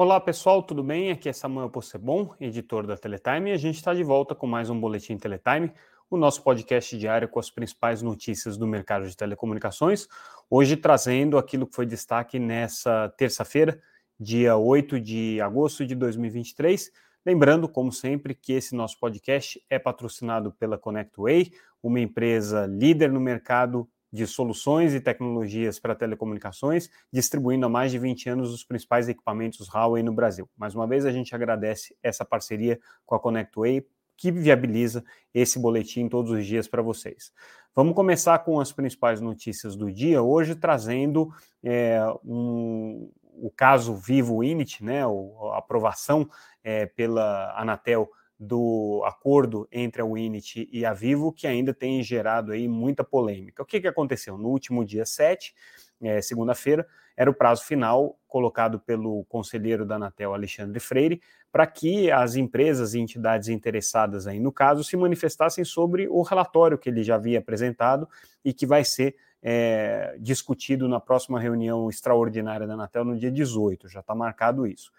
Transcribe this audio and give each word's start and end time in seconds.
Olá 0.00 0.20
pessoal, 0.20 0.62
tudo 0.62 0.80
bem? 0.80 1.10
Aqui 1.10 1.28
é 1.28 1.32
Samuel 1.32 1.68
Possebon, 1.68 2.32
editor 2.40 2.86
da 2.86 2.96
Teletime, 2.96 3.50
e 3.50 3.52
a 3.52 3.56
gente 3.56 3.74
está 3.78 3.92
de 3.92 4.04
volta 4.04 4.32
com 4.32 4.46
mais 4.46 4.70
um 4.70 4.78
Boletim 4.78 5.18
Teletime, 5.18 5.72
o 6.08 6.16
nosso 6.16 6.40
podcast 6.44 6.96
diário 6.96 7.28
com 7.28 7.40
as 7.40 7.50
principais 7.50 8.00
notícias 8.00 8.56
do 8.56 8.64
mercado 8.64 9.08
de 9.08 9.16
telecomunicações. 9.16 10.06
Hoje 10.48 10.76
trazendo 10.76 11.36
aquilo 11.36 11.66
que 11.66 11.74
foi 11.74 11.84
destaque 11.84 12.38
nessa 12.38 13.12
terça-feira, 13.18 13.82
dia 14.20 14.56
8 14.56 15.00
de 15.00 15.40
agosto 15.40 15.84
de 15.84 15.96
2023. 15.96 16.92
Lembrando, 17.26 17.68
como 17.68 17.90
sempre, 17.90 18.36
que 18.36 18.52
esse 18.52 18.76
nosso 18.76 19.00
podcast 19.00 19.60
é 19.68 19.80
patrocinado 19.80 20.52
pela 20.52 20.78
ConnectWay, 20.78 21.50
uma 21.82 21.98
empresa 21.98 22.66
líder 22.66 23.10
no 23.10 23.18
mercado 23.18 23.90
de 24.12 24.26
soluções 24.26 24.94
e 24.94 25.00
tecnologias 25.00 25.78
para 25.78 25.94
telecomunicações, 25.94 26.90
distribuindo 27.12 27.66
há 27.66 27.68
mais 27.68 27.90
de 27.90 27.98
20 27.98 28.30
anos 28.30 28.52
os 28.52 28.64
principais 28.64 29.08
equipamentos 29.08 29.68
Huawei 29.68 30.02
no 30.02 30.12
Brasil. 30.12 30.48
Mais 30.56 30.74
uma 30.74 30.86
vez, 30.86 31.04
a 31.04 31.12
gente 31.12 31.34
agradece 31.34 31.96
essa 32.02 32.24
parceria 32.24 32.78
com 33.04 33.14
a 33.14 33.20
ConnectWay, 33.20 33.86
que 34.16 34.32
viabiliza 34.32 35.04
esse 35.32 35.58
boletim 35.58 36.08
todos 36.08 36.32
os 36.32 36.44
dias 36.44 36.66
para 36.66 36.82
vocês. 36.82 37.32
Vamos 37.74 37.94
começar 37.94 38.38
com 38.40 38.58
as 38.58 38.72
principais 38.72 39.20
notícias 39.20 39.76
do 39.76 39.92
dia, 39.92 40.20
hoje 40.20 40.56
trazendo 40.56 41.32
é, 41.62 42.00
um, 42.24 43.08
o 43.34 43.50
caso 43.50 43.94
Vivo 43.94 44.42
Init, 44.42 44.82
né, 44.82 45.04
a 45.04 45.58
aprovação 45.58 46.28
é, 46.64 46.86
pela 46.86 47.54
Anatel 47.56 48.10
do 48.38 49.02
acordo 49.04 49.66
entre 49.72 50.00
a 50.00 50.04
Winit 50.04 50.68
e 50.72 50.84
a 50.86 50.92
Vivo, 50.92 51.32
que 51.32 51.46
ainda 51.46 51.74
tem 51.74 52.02
gerado 52.02 52.52
aí 52.52 52.68
muita 52.68 53.02
polêmica. 53.02 53.62
O 53.62 53.66
que, 53.66 53.80
que 53.80 53.88
aconteceu? 53.88 54.38
No 54.38 54.48
último 54.48 54.84
dia 54.84 55.04
7, 55.04 55.54
é, 56.00 56.22
segunda-feira, 56.22 56.86
era 57.16 57.28
o 57.28 57.34
prazo 57.34 57.64
final 57.64 58.16
colocado 58.28 58.78
pelo 58.78 59.24
conselheiro 59.24 59.84
da 59.84 59.96
Anatel, 59.96 60.32
Alexandre 60.32 60.78
Freire, 60.78 61.20
para 61.50 61.66
que 61.66 62.12
as 62.12 62.36
empresas 62.36 62.94
e 62.94 63.00
entidades 63.00 63.48
interessadas 63.48 64.28
aí 64.28 64.38
no 64.38 64.52
caso 64.52 64.84
se 64.84 64.96
manifestassem 64.96 65.64
sobre 65.64 66.06
o 66.08 66.22
relatório 66.22 66.78
que 66.78 66.88
ele 66.88 67.02
já 67.02 67.16
havia 67.16 67.40
apresentado 67.40 68.08
e 68.44 68.52
que 68.52 68.66
vai 68.66 68.84
ser 68.84 69.16
é, 69.42 70.16
discutido 70.20 70.88
na 70.88 71.00
próxima 71.00 71.40
reunião 71.40 71.88
extraordinária 71.88 72.66
da 72.66 72.74
Anatel 72.74 73.04
no 73.04 73.18
dia 73.18 73.32
18, 73.32 73.88
já 73.88 74.00
está 74.00 74.14
marcado 74.14 74.66
isso. 74.66 74.92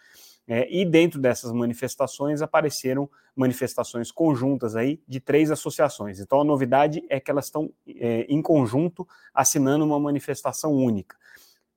É, 0.52 0.68
e 0.76 0.84
dentro 0.84 1.22
dessas 1.22 1.52
manifestações 1.52 2.42
apareceram 2.42 3.08
manifestações 3.36 4.12
conjuntas 4.12 4.76
aí 4.76 5.00
de 5.08 5.20
três 5.20 5.52
associações. 5.52 6.20
Então 6.20 6.42
a 6.42 6.44
novidade 6.44 7.04
é 7.08 7.20
que 7.20 7.30
elas 7.30 7.46
estão 7.46 7.72
é, 7.88 8.22
em 8.28 8.42
conjunto 8.42 9.08
assinando 9.32 9.86
uma 9.86 10.00
manifestação 10.00 10.74
única. 10.74 11.16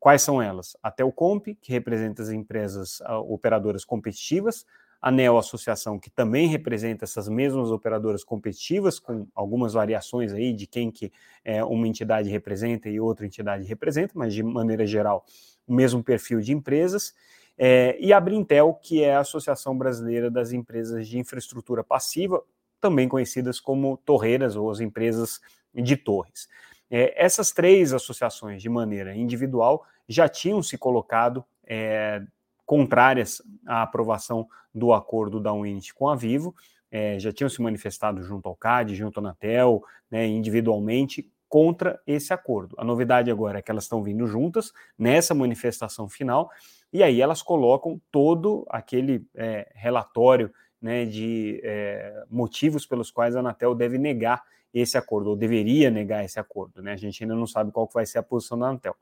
Quais 0.00 0.22
são 0.22 0.40
elas? 0.40 0.74
A 0.82 0.90
Telcomp, 0.90 1.54
que 1.60 1.70
representa 1.70 2.22
as 2.22 2.30
empresas 2.30 3.02
operadoras 3.28 3.84
competitivas, 3.84 4.64
a 5.02 5.10
Neo 5.10 5.36
Associação, 5.36 5.98
que 5.98 6.08
também 6.08 6.46
representa 6.46 7.04
essas 7.04 7.28
mesmas 7.28 7.70
operadoras 7.70 8.24
competitivas, 8.24 8.98
com 8.98 9.26
algumas 9.34 9.74
variações 9.74 10.32
aí 10.32 10.52
de 10.52 10.66
quem 10.66 10.90
que 10.90 11.12
é, 11.44 11.62
uma 11.62 11.86
entidade 11.86 12.30
representa 12.30 12.88
e 12.88 12.98
outra 12.98 13.26
entidade 13.26 13.64
representa, 13.64 14.14
mas 14.16 14.32
de 14.32 14.42
maneira 14.42 14.86
geral 14.86 15.26
o 15.66 15.74
mesmo 15.74 16.02
perfil 16.02 16.40
de 16.40 16.52
empresas, 16.52 17.14
é, 17.56 17.96
e 18.00 18.12
a 18.12 18.20
Brintel, 18.20 18.74
que 18.82 19.02
é 19.02 19.14
a 19.14 19.20
Associação 19.20 19.76
Brasileira 19.76 20.30
das 20.30 20.52
Empresas 20.52 21.06
de 21.06 21.18
Infraestrutura 21.18 21.84
Passiva, 21.84 22.42
também 22.80 23.08
conhecidas 23.08 23.60
como 23.60 23.96
torreiras 23.98 24.56
ou 24.56 24.70
as 24.70 24.80
empresas 24.80 25.40
de 25.74 25.96
torres. 25.96 26.48
É, 26.90 27.14
essas 27.24 27.52
três 27.52 27.92
associações, 27.92 28.60
de 28.60 28.68
maneira 28.68 29.14
individual, 29.14 29.86
já 30.08 30.28
tinham 30.28 30.62
se 30.62 30.76
colocado 30.76 31.44
é, 31.64 32.22
contrárias 32.66 33.40
à 33.66 33.82
aprovação 33.82 34.46
do 34.74 34.92
acordo 34.92 35.40
da 35.40 35.52
Unity 35.52 35.94
com 35.94 36.08
a 36.08 36.16
Vivo, 36.16 36.54
é, 36.90 37.18
já 37.18 37.32
tinham 37.32 37.48
se 37.48 37.62
manifestado 37.62 38.22
junto 38.22 38.48
ao 38.48 38.56
CAD, 38.56 38.94
junto 38.94 39.18
à 39.18 39.20
Anatel, 39.20 39.82
né, 40.10 40.26
individualmente, 40.26 41.30
contra 41.48 42.00
esse 42.06 42.32
acordo. 42.32 42.74
A 42.78 42.84
novidade 42.84 43.30
agora 43.30 43.58
é 43.58 43.62
que 43.62 43.70
elas 43.70 43.84
estão 43.84 44.02
vindo 44.02 44.26
juntas 44.26 44.72
nessa 44.98 45.34
manifestação 45.34 46.08
final 46.08 46.50
e 46.92 47.02
aí 47.02 47.20
elas 47.20 47.42
colocam 47.42 48.00
todo 48.10 48.66
aquele 48.68 49.26
é, 49.34 49.70
relatório 49.74 50.52
né, 50.80 51.04
de 51.04 51.60
é, 51.62 52.24
motivos 52.28 52.84
pelos 52.84 53.10
quais 53.10 53.36
a 53.36 53.40
Anatel 53.40 53.74
deve 53.74 53.98
negar 53.98 54.42
esse 54.74 54.96
acordo, 54.96 55.30
ou 55.30 55.36
deveria 55.36 55.90
negar 55.90 56.24
esse 56.24 56.40
acordo. 56.40 56.82
Né? 56.82 56.92
A 56.92 56.96
gente 56.96 57.22
ainda 57.22 57.34
não 57.34 57.46
sabe 57.46 57.70
qual 57.70 57.88
vai 57.92 58.06
ser 58.06 58.18
a 58.18 58.22
posição 58.22 58.58
da 58.58 58.68
Anatel. 58.68 58.96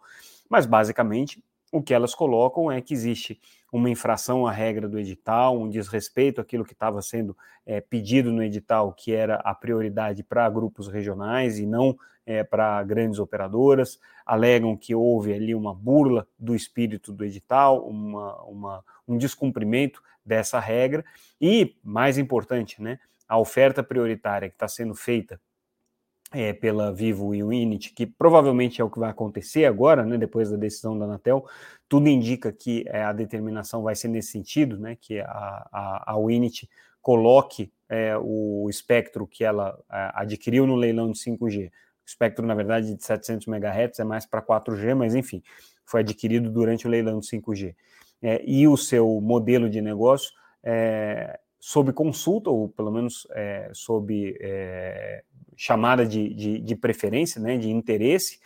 Mas, 0.49 0.67
basicamente, 0.67 1.43
o 1.73 1.83
que 1.83 1.95
elas 1.95 2.15
colocam 2.15 2.71
é 2.71 2.81
que 2.81 2.93
existe 2.93 3.41
uma 3.73 3.89
infração 3.89 4.47
à 4.47 4.53
regra 4.53 4.89
do 4.89 4.99
edital, 4.99 5.59
um 5.59 5.69
desrespeito 5.69 6.41
àquilo 6.41 6.65
que 6.65 6.73
estava 6.73 7.01
sendo 7.01 7.37
é, 7.65 7.81
pedido 7.81 8.33
no 8.33 8.43
edital, 8.43 8.93
que 8.93 9.13
era 9.13 9.37
a 9.37 9.55
prioridade 9.55 10.25
para 10.25 10.49
grupos 10.51 10.89
regionais 10.89 11.59
e 11.59 11.67
não 11.67 11.97
é, 12.27 12.43
para 12.43 12.83
grandes 12.83 13.19
operadoras, 13.19 13.99
alegam 14.27 14.77
que 14.77 14.95
houve 14.95 15.33
ali 15.33 15.55
uma 15.55 15.75
burla 15.75 16.27
do 16.39 16.55
espírito 16.55 17.13
do 17.13 17.25
edital, 17.25 17.87
uma, 17.87 18.43
uma, 18.43 18.85
um 19.07 19.17
descumprimento 19.17 20.03
dessa 20.25 20.59
regra, 20.61 21.05
e, 21.41 21.77
mais 21.83 22.19
importante, 22.19 22.83
né, 22.83 22.99
a 23.29 23.39
oferta 23.39 23.83
prioritária 23.83 24.49
que 24.49 24.55
está 24.55 24.69
sendo 24.69 24.95
feita 24.95 25.41
é, 26.33 26.53
pela 26.53 26.93
Vivo 26.93 27.35
e 27.35 27.43
o 27.43 27.53
Init, 27.53 27.93
que 27.93 28.07
provavelmente 28.07 28.81
é 28.81 28.85
o 28.85 28.91
que 28.91 28.99
vai 28.99 29.11
acontecer 29.11 29.65
agora, 29.65 30.05
né, 30.05 30.17
depois 30.17 30.51
da 30.51 30.57
decisão 30.57 30.99
da 30.99 31.05
Anatel, 31.05 31.45
tudo 31.89 32.09
indica 32.09 32.53
que 32.53 32.85
é, 32.87 33.03
a 33.03 33.13
determinação 33.13 33.83
vai 33.83 33.97
ser 33.97 34.09
nesse 34.09 34.31
sentido, 34.31 34.79
né, 34.79 34.97
que 35.01 35.21
a, 35.21 35.69
a, 35.73 36.13
a 36.13 36.19
Winit 36.19 36.69
coloque 37.03 37.73
é, 37.89 38.17
o 38.17 38.69
espectro 38.71 39.27
que 39.27 39.43
ela 39.43 39.77
é, 39.91 40.11
adquiriu 40.15 40.67
no 40.67 40.77
leilão 40.77 41.11
de 41.11 41.19
5G 41.19 41.71
espectro, 42.11 42.47
na 42.47 42.55
verdade, 42.55 42.95
de 42.95 43.05
700 43.05 43.47
MHz 43.47 43.99
é 44.01 44.05
mais 44.05 44.27
para 44.27 44.43
4G, 44.43 44.95
mas 44.95 45.15
enfim, 45.15 45.43
foi 45.85 46.01
adquirido 46.01 46.51
durante 46.51 46.87
o 46.87 46.91
leilão 46.91 47.21
de 47.21 47.27
5G. 47.27 47.75
É, 48.23 48.43
e 48.45 48.69
o 48.69 48.77
seu 48.77 49.21
modelo 49.21 49.71
de 49.71 49.81
negócio 49.81 50.31
é, 50.63 51.39
sob 51.61 51.93
consulta, 51.93 52.49
ou 52.49 52.69
pelo 52.71 52.91
menos 52.91 53.27
é, 53.33 53.71
sob 53.75 54.37
é, 54.41 55.23
chamada 55.55 56.07
de, 56.07 56.33
de, 56.33 56.59
de, 56.59 56.75
preferência, 56.75 57.41
né, 57.41 57.59
de 57.59 57.71
interesse, 57.71 58.41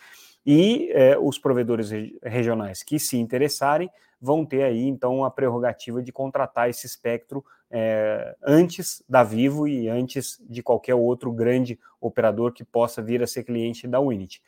e 0.45 0.91
é, 0.91 1.17
os 1.17 1.39
provedores 1.39 1.89
regionais 2.21 2.83
que 2.83 2.99
se 2.99 3.17
interessarem 3.17 3.89
vão 4.21 4.45
ter 4.45 4.63
aí 4.63 4.83
então 4.83 5.23
a 5.23 5.31
prerrogativa 5.31 6.03
de 6.03 6.11
contratar 6.11 6.69
esse 6.69 6.85
espectro 6.85 7.43
é, 7.71 8.35
antes 8.43 9.03
da 9.07 9.23
Vivo 9.23 9.67
e 9.67 9.87
antes 9.87 10.37
de 10.47 10.61
qualquer 10.61 10.95
outro 10.95 11.31
grande 11.31 11.79
operador 11.99 12.51
que 12.51 12.63
possa 12.63 13.01
vir 13.01 13.23
a 13.23 13.27
ser 13.27 13.43
cliente 13.43 13.87
da 13.87 13.99
Unity. 13.99 14.41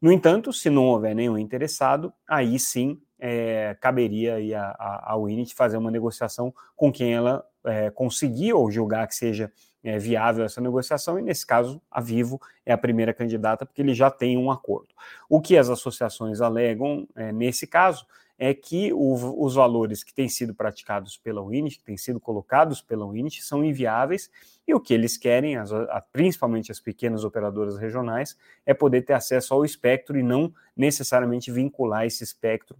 No 0.00 0.12
entanto, 0.12 0.52
se 0.52 0.70
não 0.70 0.86
houver 0.86 1.14
nenhum 1.14 1.36
interessado, 1.36 2.12
aí 2.26 2.58
sim 2.58 3.00
é, 3.18 3.76
caberia 3.80 4.36
aí 4.36 4.54
a, 4.54 4.70
a, 4.78 5.14
a 5.14 5.54
fazer 5.54 5.76
uma 5.76 5.90
negociação 5.90 6.54
com 6.74 6.90
quem 6.90 7.12
ela 7.12 7.44
é, 7.64 7.90
conseguir 7.90 8.52
ou 8.52 8.70
julgar 8.70 9.06
que 9.06 9.14
seja 9.14 9.50
é, 9.82 9.98
viável 9.98 10.44
essa 10.44 10.60
negociação, 10.60 11.18
e 11.18 11.22
nesse 11.22 11.46
caso 11.46 11.80
a 11.90 12.00
Vivo 12.00 12.40
é 12.64 12.72
a 12.72 12.78
primeira 12.78 13.14
candidata, 13.14 13.64
porque 13.64 13.80
ele 13.80 13.94
já 13.94 14.10
tem 14.10 14.36
um 14.36 14.50
acordo. 14.50 14.94
O 15.28 15.40
que 15.40 15.56
as 15.56 15.70
associações 15.70 16.40
alegam 16.40 17.08
é, 17.16 17.32
nesse 17.32 17.66
caso 17.66 18.06
é 18.38 18.54
que 18.54 18.90
o, 18.94 19.44
os 19.44 19.54
valores 19.54 20.02
que 20.02 20.14
têm 20.14 20.28
sido 20.28 20.54
praticados 20.54 21.18
pela 21.18 21.46
Winit, 21.46 21.78
que 21.78 21.84
têm 21.84 21.98
sido 21.98 22.18
colocados 22.18 22.80
pela 22.80 23.06
Winit, 23.06 23.42
são 23.42 23.62
inviáveis, 23.62 24.30
e 24.66 24.74
o 24.74 24.80
que 24.80 24.94
eles 24.94 25.18
querem, 25.18 25.56
as, 25.56 25.70
a, 25.72 26.02
principalmente 26.10 26.72
as 26.72 26.80
pequenas 26.80 27.22
operadoras 27.22 27.76
regionais, 27.76 28.36
é 28.64 28.72
poder 28.72 29.02
ter 29.02 29.12
acesso 29.12 29.52
ao 29.52 29.64
espectro 29.64 30.18
e 30.18 30.22
não 30.22 30.54
necessariamente 30.74 31.52
vincular 31.52 32.06
esse 32.06 32.24
espectro 32.24 32.78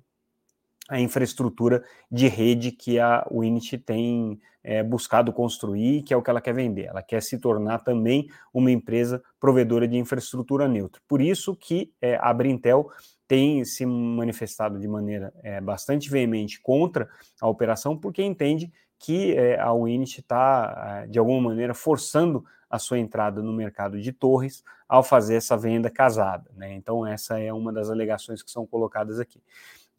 a 0.91 1.01
infraestrutura 1.01 1.85
de 2.11 2.27
rede 2.27 2.73
que 2.73 2.99
a 2.99 3.25
Winit 3.31 3.79
tem 3.79 4.41
é, 4.63 4.83
buscado 4.83 5.33
construir, 5.33 6.03
que 6.03 6.13
é 6.13 6.17
o 6.17 6.23
que 6.23 6.29
ela 6.29 6.41
quer 6.41 6.53
vender. 6.53 6.87
Ela 6.87 7.01
quer 7.01 7.23
se 7.23 7.39
tornar 7.39 7.79
também 7.79 8.29
uma 8.53 8.73
empresa 8.73 9.23
provedora 9.39 9.87
de 9.87 9.97
infraestrutura 9.97 10.67
neutra. 10.67 11.01
Por 11.07 11.21
isso 11.21 11.55
que 11.55 11.93
é, 12.03 12.19
a 12.21 12.35
Brintel 12.35 12.91
tem 13.29 13.65
se 13.65 13.87
manifestado 13.87 14.81
de 14.81 14.89
maneira 14.89 15.33
é, 15.45 15.61
bastante 15.61 16.11
veemente 16.11 16.61
contra 16.61 17.09
a 17.41 17.49
operação, 17.49 17.97
porque 17.97 18.21
entende 18.21 18.73
que 18.99 19.35
é, 19.35 19.59
a 19.61 19.73
Winit 19.73 20.21
está, 20.21 21.07
de 21.07 21.21
alguma 21.21 21.51
maneira, 21.51 21.73
forçando 21.73 22.45
a 22.69 22.79
sua 22.81 22.99
entrada 22.99 23.41
no 23.41 23.53
mercado 23.53 24.01
de 24.01 24.13
torres 24.13 24.65
ao 24.89 25.05
fazer 25.05 25.37
essa 25.37 25.57
venda 25.57 25.89
casada. 25.89 26.51
Né? 26.57 26.75
Então, 26.75 27.07
essa 27.07 27.39
é 27.39 27.53
uma 27.53 27.73
das 27.73 27.89
alegações 27.89 28.43
que 28.43 28.51
são 28.51 28.67
colocadas 28.67 29.21
aqui. 29.21 29.41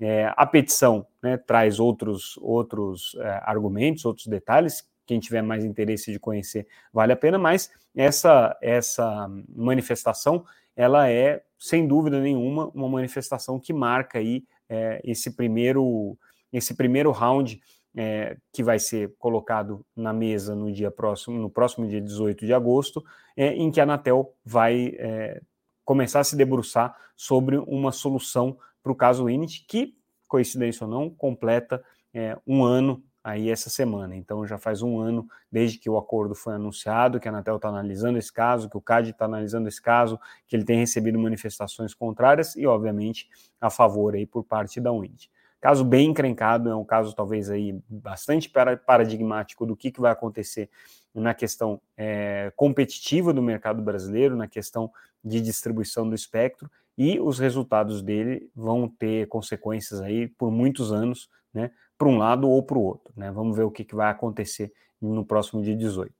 É, 0.01 0.33
a 0.36 0.45
petição 0.48 1.06
né, 1.21 1.38
traz 1.38 1.80
outros, 1.80 2.36
outros 2.42 3.15
é, 3.19 3.42
argumentos, 3.44 4.03
outros 4.03 4.25
detalhes. 4.25 4.83
Quem 5.06 5.19
tiver 5.19 5.42
mais 5.44 5.63
interesse 5.63 6.12
de 6.12 6.19
conhecer, 6.19 6.68
vale 6.92 7.13
a 7.13 7.15
pena, 7.15 7.38
mas 7.38 7.71
essa, 7.95 8.57
essa 8.62 9.27
manifestação 9.48 10.44
ela 10.75 11.09
é, 11.09 11.44
sem 11.59 11.88
dúvida 11.88 12.19
nenhuma, 12.19 12.71
uma 12.74 12.89
manifestação 12.89 13.59
que 13.59 13.74
marca 13.74 14.19
aí 14.19 14.44
é, 14.68 15.01
esse 15.03 15.36
primeiro 15.36 16.18
esse 16.51 16.74
primeiro 16.74 17.12
round 17.12 17.62
é, 17.95 18.38
que 18.51 18.63
vai 18.63 18.80
ser 18.80 19.13
colocado 19.18 19.86
na 19.95 20.12
mesa 20.12 20.56
no 20.56 20.71
dia 20.71 20.92
próximo, 20.92 21.38
no 21.38 21.50
próximo 21.50 21.88
dia 21.88 22.01
18 22.01 22.45
de 22.45 22.53
agosto, 22.53 23.03
é, 23.38 23.53
em 23.53 23.71
que 23.71 23.80
a 23.80 23.83
Anatel 23.83 24.33
vai 24.44 24.95
é, 24.98 25.42
começar 25.86 26.19
a 26.19 26.24
se 26.24 26.36
debruçar 26.36 26.95
sobre 27.15 27.57
uma 27.57 27.92
solução 27.92 28.57
para 28.81 28.91
o 28.91 28.95
caso 28.95 29.29
Init, 29.29 29.65
que, 29.67 29.95
coincidência 30.27 30.85
ou 30.85 30.89
não, 30.89 31.09
completa 31.09 31.83
é, 32.13 32.37
um 32.45 32.63
ano 32.63 33.03
aí 33.23 33.49
essa 33.49 33.69
semana. 33.69 34.15
Então 34.15 34.45
já 34.45 34.57
faz 34.57 34.81
um 34.81 34.99
ano 34.99 35.27
desde 35.51 35.77
que 35.77 35.89
o 35.89 35.97
acordo 35.97 36.33
foi 36.33 36.55
anunciado, 36.55 37.19
que 37.19 37.27
a 37.27 37.31
Anatel 37.31 37.57
está 37.57 37.69
analisando 37.69 38.17
esse 38.17 38.31
caso, 38.31 38.69
que 38.69 38.77
o 38.77 38.81
CAD 38.81 39.11
está 39.11 39.25
analisando 39.25 39.67
esse 39.67 39.81
caso, 39.81 40.19
que 40.47 40.55
ele 40.55 40.65
tem 40.65 40.79
recebido 40.79 41.19
manifestações 41.19 41.93
contrárias 41.93 42.55
e, 42.55 42.65
obviamente, 42.65 43.29
a 43.59 43.69
favor 43.69 44.15
aí 44.15 44.25
por 44.25 44.43
parte 44.43 44.79
da 44.79 44.91
Wind. 44.91 45.25
Caso 45.59 45.85
bem 45.85 46.09
encrencado, 46.09 46.69
é 46.69 46.75
um 46.75 46.83
caso 46.83 47.15
talvez 47.15 47.47
aí 47.47 47.79
bastante 47.87 48.49
paradigmático 48.49 49.63
do 49.63 49.75
que, 49.75 49.91
que 49.91 50.01
vai 50.01 50.11
acontecer 50.11 50.67
na 51.13 51.35
questão 51.35 51.79
é, 51.95 52.51
competitiva 52.55 53.31
do 53.31 53.43
mercado 53.43 53.79
brasileiro, 53.79 54.35
na 54.35 54.47
questão 54.47 54.91
de 55.23 55.39
distribuição 55.39 56.09
do 56.09 56.15
espectro, 56.15 56.67
e 56.97 57.19
os 57.19 57.39
resultados 57.39 58.01
dele 58.01 58.49
vão 58.55 58.88
ter 58.88 59.27
consequências 59.27 60.01
aí 60.01 60.27
por 60.27 60.51
muitos 60.51 60.91
anos, 60.91 61.29
né, 61.53 61.71
para 61.97 62.07
um 62.07 62.17
lado 62.17 62.49
ou 62.49 62.61
para 62.63 62.77
o 62.77 62.83
outro. 62.83 63.13
Né? 63.15 63.31
Vamos 63.31 63.55
ver 63.55 63.63
o 63.63 63.71
que, 63.71 63.83
que 63.83 63.95
vai 63.95 64.09
acontecer 64.09 64.71
no 65.01 65.25
próximo 65.25 65.61
dia 65.61 65.75
18. 65.75 66.13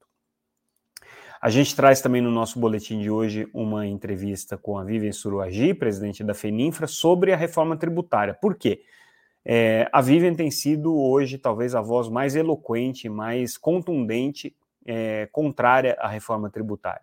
A 1.40 1.50
gente 1.50 1.74
traz 1.74 2.00
também 2.00 2.22
no 2.22 2.30
nosso 2.30 2.60
boletim 2.60 3.00
de 3.00 3.10
hoje 3.10 3.48
uma 3.52 3.84
entrevista 3.84 4.56
com 4.56 4.78
a 4.78 4.84
Vivian 4.84 5.10
Suruagi, 5.10 5.74
presidente 5.74 6.22
da 6.22 6.34
FENINFRA, 6.34 6.86
sobre 6.86 7.32
a 7.32 7.36
reforma 7.36 7.76
tributária. 7.76 8.32
Por 8.32 8.54
quê? 8.54 8.82
É, 9.44 9.88
a 9.92 10.00
Vivian 10.00 10.34
tem 10.34 10.52
sido 10.52 10.96
hoje 10.96 11.38
talvez 11.38 11.74
a 11.74 11.80
voz 11.80 12.08
mais 12.08 12.36
eloquente, 12.36 13.08
mais 13.08 13.58
contundente, 13.58 14.54
é, 14.86 15.28
contrária 15.32 15.96
à 15.98 16.06
reforma 16.06 16.48
tributária. 16.48 17.02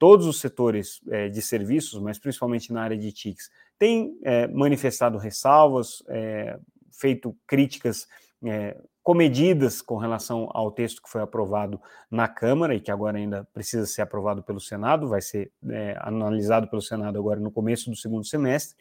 Todos 0.00 0.26
os 0.26 0.40
setores 0.40 1.02
é, 1.10 1.28
de 1.28 1.42
serviços, 1.42 2.00
mas 2.00 2.18
principalmente 2.18 2.72
na 2.72 2.80
área 2.82 2.96
de 2.96 3.12
TICs, 3.12 3.50
têm 3.78 4.18
é, 4.24 4.48
manifestado 4.48 5.18
ressalvas, 5.18 6.02
é, 6.08 6.58
feito 6.90 7.36
críticas 7.46 8.08
é, 8.42 8.80
comedidas 9.02 9.82
com 9.82 9.98
relação 9.98 10.48
ao 10.54 10.70
texto 10.70 11.02
que 11.02 11.10
foi 11.10 11.20
aprovado 11.20 11.78
na 12.10 12.26
Câmara 12.26 12.74
e 12.74 12.80
que 12.80 12.90
agora 12.90 13.18
ainda 13.18 13.46
precisa 13.52 13.84
ser 13.84 14.00
aprovado 14.00 14.42
pelo 14.42 14.58
Senado, 14.58 15.06
vai 15.06 15.20
ser 15.20 15.52
é, 15.68 15.94
analisado 16.00 16.66
pelo 16.68 16.80
Senado 16.80 17.18
agora 17.18 17.38
no 17.38 17.50
começo 17.50 17.90
do 17.90 17.96
segundo 17.96 18.24
semestre, 18.24 18.78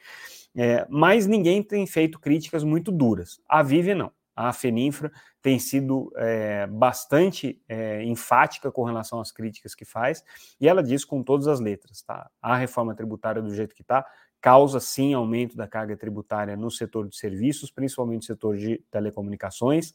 é, 0.56 0.88
mas 0.90 1.28
ninguém 1.28 1.62
tem 1.62 1.86
feito 1.86 2.18
críticas 2.18 2.64
muito 2.64 2.94
duras. 2.94 3.42
A 3.46 3.62
Vive 3.62 3.94
não. 3.94 4.10
A 4.40 4.54
FENINFRA 4.54 5.12
tem 5.42 5.60
sido 5.60 6.14
é, 6.16 6.66
bastante 6.66 7.62
é, 7.68 8.06
enfática 8.06 8.72
com 8.72 8.86
relação 8.86 9.20
às 9.20 9.34
críticas 9.34 9.76
que 9.76 9.84
faz, 9.84 10.24
e 10.62 10.66
ela 10.66 10.82
diz 10.82 11.04
com 11.04 11.22
todas 11.22 11.46
as 11.46 11.60
letras, 11.60 12.02
tá? 12.02 12.30
A 12.42 12.56
reforma 12.56 12.96
tributária 12.96 13.42
do 13.42 13.54
jeito 13.54 13.76
que 13.76 13.82
está 13.82 14.06
causa 14.40 14.80
sim 14.80 15.14
aumento 15.14 15.58
da 15.58 15.68
carga 15.68 15.98
tributária 15.98 16.56
no 16.56 16.72
setor 16.72 17.10
de 17.10 17.18
serviços, 17.18 17.70
principalmente 17.70 18.22
no 18.22 18.28
setor 18.28 18.56
de 18.56 18.82
telecomunicações, 18.90 19.94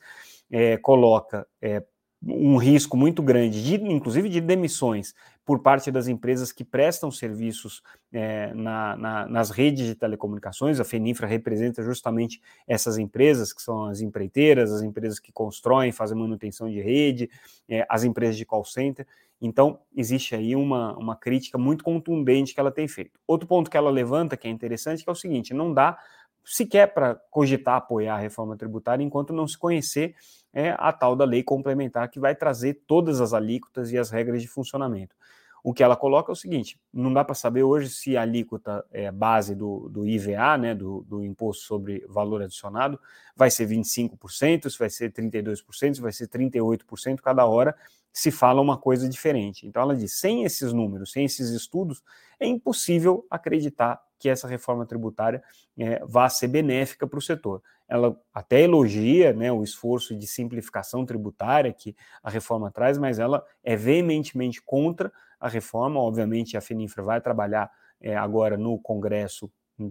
é, 0.51 0.77
coloca 0.77 1.47
é, 1.63 1.83
um 2.23 2.59
risco 2.59 2.99
muito 2.99 3.23
grande, 3.23 3.63
de, 3.63 3.75
inclusive 3.77 4.29
de 4.29 4.43
demissões, 4.43 5.15
por 5.45 5.61
parte 5.61 5.91
das 5.91 6.09
empresas 6.09 6.53
que 6.53 6.65
prestam 6.65 7.11
serviços 7.11 7.83
é, 8.13 8.53
na, 8.55 8.97
na, 8.97 9.29
nas 9.29 9.51
redes 9.51 9.87
de 9.87 9.95
telecomunicações. 9.95 10.81
A 10.81 10.85
FENINFRA 10.85 11.27
representa 11.27 11.83
justamente 11.83 12.41
essas 12.67 12.97
empresas, 12.97 13.53
que 13.53 13.61
são 13.61 13.85
as 13.85 14.01
empreiteiras, 14.01 14.73
as 14.73 14.83
empresas 14.83 15.19
que 15.19 15.31
constroem, 15.31 15.93
fazem 15.93 16.17
manutenção 16.17 16.71
de 16.71 16.81
rede, 16.81 17.29
é, 17.69 17.87
as 17.89 18.05
empresas 18.05 18.37
de 18.37 18.47
call 18.47 18.65
center. 18.65 19.07
Então, 19.41 19.79
existe 19.95 20.35
aí 20.35 20.57
uma, 20.57 20.97
uma 20.97 21.15
crítica 21.15 21.59
muito 21.59 21.85
contundente 21.85 22.55
que 22.55 22.61
ela 22.61 22.71
tem 22.71 22.89
feito. 22.89 23.21
Outro 23.27 23.47
ponto 23.47 23.71
que 23.71 23.77
ela 23.77 23.91
levanta, 23.91 24.39
que 24.39 24.49
é 24.49 24.51
interessante, 24.51 25.05
que 25.05 25.11
é 25.11 25.13
o 25.13 25.17
seguinte: 25.17 25.53
não 25.53 25.75
dá 25.75 25.99
sequer 26.45 26.93
para 26.93 27.15
cogitar 27.31 27.77
apoiar 27.77 28.15
a 28.15 28.19
reforma 28.19 28.57
tributária 28.57 29.03
enquanto 29.03 29.33
não 29.33 29.49
se 29.49 29.59
conhecer 29.59 30.15
é, 30.53 30.75
a 30.79 30.93
tal 30.93 31.17
da 31.17 31.25
lei 31.25 31.43
complementar 31.43 32.09
que 32.09 32.21
vai 32.21 32.35
trazer 32.35 32.83
todas 32.87 33.21
as 33.21 33.33
alíquotas 33.33 33.91
e 33.91 33.99
as 33.99 34.11
regras 34.11 34.41
de 34.41 34.49
funcionamento. 34.49 35.17
O 35.67 35.73
que 35.73 35.83
ela 35.83 35.97
coloca 35.97 36.31
é 36.31 36.35
o 36.35 36.37
seguinte: 36.37 36.79
não 36.93 37.11
dá 37.11 37.25
para 37.25 37.35
saber 37.35 37.63
hoje 37.63 37.89
se 37.89 38.19
a 38.19 38.23
alíquota 38.23 38.85
é, 38.93 39.11
base 39.11 39.55
do, 39.55 39.89
do 39.89 40.07
IVA, 40.07 40.59
né, 40.59 40.75
do, 40.75 41.01
do, 41.09 41.25
Imposto 41.25 41.65
sobre 41.65 42.05
Valor 42.07 42.43
Adicionado, 42.43 43.01
vai 43.35 43.51
ser 43.51 43.67
25%, 43.67 44.69
se 44.69 44.79
vai 44.79 44.91
ser 44.91 45.11
32%, 45.11 45.95
se 45.95 46.01
vai 46.03 46.13
ser 46.13 46.29
38%, 46.29 47.19
cada 47.23 47.47
hora 47.47 47.75
se 48.13 48.31
fala 48.31 48.61
uma 48.61 48.77
coisa 48.77 49.09
diferente. 49.09 49.67
Então 49.67 49.81
ela 49.81 49.97
diz: 49.97 50.13
sem 50.13 50.45
esses 50.45 50.71
números, 50.71 51.13
sem 51.13 51.25
esses 51.25 51.49
estudos, 51.49 52.03
é 52.39 52.47
impossível 52.47 53.27
acreditar 53.31 54.03
que 54.19 54.29
essa 54.29 54.47
reforma 54.47 54.85
tributária 54.85 55.43
é, 55.79 56.05
vá 56.05 56.29
ser 56.29 56.49
benéfica 56.49 57.07
para 57.07 57.19
o 57.19 57.23
setor. 57.23 57.63
Ela 57.89 58.19
até 58.33 58.61
elogia 58.61 59.33
né, 59.33 59.51
o 59.51 59.63
esforço 59.63 60.15
de 60.15 60.27
simplificação 60.27 61.07
tributária 61.07 61.73
que 61.73 61.97
a 62.23 62.29
reforma 62.29 62.71
traz, 62.71 62.99
mas 62.99 63.19
ela 63.19 63.45
é 63.63 63.77
veementemente 63.77 64.63
contra 64.63 65.11
a 65.39 65.49
reforma. 65.49 66.01
Obviamente, 66.01 66.57
a 66.57 66.61
FENINFRA 66.61 67.03
vai 67.03 67.21
trabalhar 67.21 67.71
é, 68.01 68.17
agora 68.17 68.57
no 68.57 68.79
Congresso, 68.79 69.51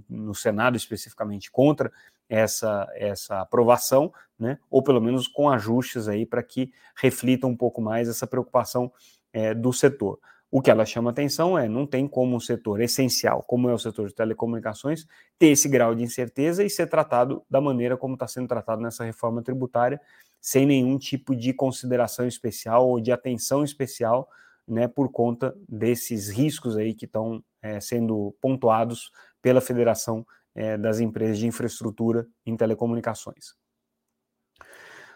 no 0.10 0.34
Senado 0.34 0.78
especificamente, 0.78 1.52
contra 1.52 1.92
essa, 2.30 2.88
essa 2.96 3.42
aprovação, 3.42 4.14
né, 4.40 4.58
ou 4.70 4.82
pelo 4.82 5.02
menos 5.02 5.28
com 5.28 5.50
ajustes 5.50 6.08
aí 6.08 6.26
para 6.26 6.42
que 6.42 6.72
reflita 6.96 7.46
um 7.48 7.56
pouco 7.56 7.82
mais 7.82 8.08
essa 8.08 8.26
preocupação 8.26 8.92
é, 9.32 9.54
do 9.54 9.74
setor. 9.74 10.20
O 10.56 10.62
que 10.62 10.70
ela 10.70 10.86
chama 10.86 11.10
atenção 11.10 11.58
é 11.58 11.68
não 11.68 11.88
tem 11.88 12.08
como 12.08 12.36
um 12.36 12.40
setor 12.40 12.80
essencial, 12.80 13.42
como 13.42 13.68
é 13.70 13.74
o 13.74 13.80
setor 13.80 14.08
de 14.08 14.14
telecomunicações, 14.14 15.08
ter 15.40 15.48
esse 15.48 15.68
grau 15.68 15.96
de 15.96 16.04
incerteza 16.04 16.64
e 16.64 16.70
ser 16.70 16.86
tratado 16.86 17.44
da 17.50 17.60
maneira 17.60 17.98
como 17.98 18.14
está 18.14 18.28
sendo 18.28 18.48
tratado 18.48 18.80
nessa 18.80 19.04
reforma 19.04 19.42
tributária, 19.42 20.00
sem 20.40 20.66
nenhum 20.66 20.98
tipo 21.00 21.36
de 21.36 21.54
consideração 21.54 22.28
especial 22.28 22.88
ou 22.88 23.02
de 23.02 23.12
atenção 23.12 23.64
especial, 23.64 24.30
né, 24.68 24.88
por 24.88 25.12
conta 25.12 25.56
desses 25.68 26.30
riscos 26.30 26.78
aí 26.78 26.94
que 26.94 27.06
estão 27.06 27.44
é, 27.62 27.80
sendo 27.80 28.36
pontuados 28.42 29.12
pela 29.42 29.62
Federação 29.62 30.26
é, 30.56 30.78
das 30.78 31.00
Empresas 31.00 31.38
de 31.38 31.48
Infraestrutura 31.48 32.28
em 32.46 32.56
Telecomunicações. 32.56 33.56